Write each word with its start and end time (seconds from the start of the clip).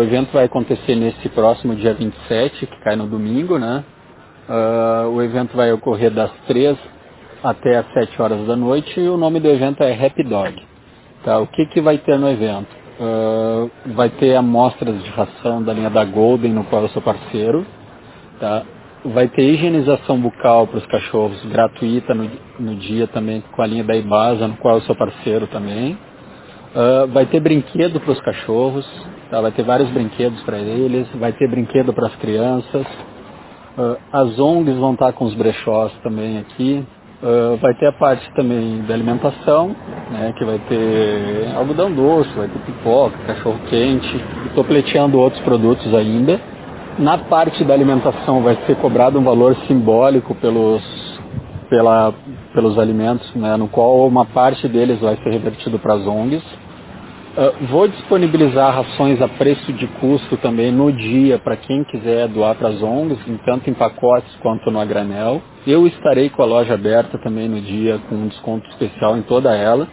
O 0.00 0.02
evento 0.02 0.32
vai 0.32 0.44
acontecer 0.44 0.94
nesse 0.94 1.28
próximo 1.28 1.74
dia 1.74 1.92
27, 1.92 2.66
que 2.66 2.80
cai 2.80 2.96
no 2.96 3.06
domingo, 3.06 3.58
né? 3.58 3.84
Uh, 4.48 5.10
o 5.10 5.22
evento 5.22 5.54
vai 5.54 5.70
ocorrer 5.74 6.10
das 6.10 6.30
3 6.46 6.74
até 7.44 7.76
as 7.76 7.92
7 7.92 8.22
horas 8.22 8.46
da 8.46 8.56
noite 8.56 8.98
e 8.98 9.06
o 9.10 9.18
nome 9.18 9.40
do 9.40 9.48
evento 9.48 9.82
é 9.82 9.92
Happy 9.92 10.24
Dog. 10.24 10.56
Tá? 11.22 11.38
O 11.38 11.46
que, 11.46 11.66
que 11.66 11.82
vai 11.82 11.98
ter 11.98 12.18
no 12.18 12.30
evento? 12.30 12.74
Uh, 12.98 13.70
vai 13.94 14.08
ter 14.08 14.36
amostras 14.36 15.04
de 15.04 15.10
ração 15.10 15.62
da 15.62 15.74
linha 15.74 15.90
da 15.90 16.02
Golden, 16.02 16.54
no 16.54 16.64
qual 16.64 16.80
eu 16.80 16.88
sou 16.88 17.02
parceiro. 17.02 17.66
Tá? 18.40 18.62
Vai 19.04 19.28
ter 19.28 19.42
higienização 19.42 20.18
bucal 20.18 20.66
para 20.66 20.78
os 20.78 20.86
cachorros 20.86 21.44
gratuita 21.44 22.14
no, 22.14 22.26
no, 22.58 22.74
dia 22.76 23.06
também 23.06 23.44
com 23.52 23.60
a 23.60 23.66
linha 23.66 23.84
da 23.84 23.94
Ibasa, 23.94 24.48
no 24.48 24.56
qual 24.56 24.76
eu 24.76 24.80
sou 24.80 24.96
parceiro 24.96 25.46
também. 25.48 25.92
Uh, 26.74 27.06
vai 27.08 27.26
ter 27.26 27.40
brinquedo 27.40 28.00
para 28.00 28.12
os 28.12 28.20
cachorros, 28.22 28.88
tá? 29.30 29.40
vai 29.40 29.52
ter 29.52 29.62
vários 29.62 29.88
brinquedos 29.90 30.42
para 30.42 30.58
eles, 30.58 31.06
vai 31.14 31.32
ter 31.32 31.48
brinquedo 31.48 31.92
para 31.92 32.08
as 32.08 32.16
crianças. 32.16 32.86
Uh, 33.78 33.96
as 34.12 34.38
ONGs 34.38 34.76
vão 34.76 34.92
estar 34.92 35.12
com 35.12 35.24
os 35.24 35.34
brechós 35.34 35.92
também 36.02 36.38
aqui. 36.38 36.84
Uh, 37.22 37.56
vai 37.58 37.74
ter 37.74 37.86
a 37.86 37.92
parte 37.92 38.28
também 38.34 38.82
da 38.82 38.94
alimentação, 38.94 39.76
né, 40.10 40.32
que 40.38 40.44
vai 40.44 40.58
ter 40.58 41.52
algodão 41.54 41.92
doce, 41.92 42.30
vai 42.30 42.48
ter 42.48 42.58
pipoca, 42.60 43.16
cachorro 43.26 43.60
quente. 43.68 44.24
Estou 44.46 44.64
pleiteando 44.64 45.18
outros 45.18 45.42
produtos 45.42 45.94
ainda. 45.94 46.40
Na 46.98 47.18
parte 47.18 47.62
da 47.62 47.74
alimentação 47.74 48.42
vai 48.42 48.56
ser 48.66 48.74
cobrado 48.76 49.18
um 49.18 49.22
valor 49.22 49.54
simbólico 49.68 50.34
pelos, 50.36 50.82
pela, 51.68 52.12
pelos 52.54 52.78
alimentos, 52.78 53.34
né, 53.34 53.56
no 53.56 53.68
qual 53.68 54.06
uma 54.06 54.24
parte 54.24 54.66
deles 54.66 54.98
vai 55.00 55.16
ser 55.16 55.30
revertido 55.30 55.78
para 55.78 55.94
as 55.94 56.06
ONGs. 56.06 56.42
Uh, 57.30 57.66
vou 57.66 57.86
disponibilizar 57.86 58.74
rações 58.74 59.22
a 59.22 59.28
preço 59.28 59.72
de 59.72 59.86
custo 60.00 60.36
também 60.38 60.72
no 60.72 60.92
dia 60.92 61.38
para 61.38 61.56
quem 61.56 61.84
quiser 61.84 62.26
doar 62.26 62.56
para 62.56 62.68
as 62.68 62.82
ONGs, 62.82 63.18
tanto 63.44 63.70
em 63.70 63.74
pacotes 63.74 64.34
quanto 64.42 64.68
no 64.70 64.80
a 64.80 64.84
granel. 64.84 65.40
Eu 65.64 65.86
estarei 65.86 66.28
com 66.28 66.42
a 66.42 66.46
loja 66.46 66.74
aberta 66.74 67.18
também 67.18 67.48
no 67.48 67.60
dia 67.60 68.00
com 68.08 68.16
um 68.16 68.26
desconto 68.26 68.68
especial 68.70 69.16
em 69.16 69.22
toda 69.22 69.54
ela. 69.54 69.86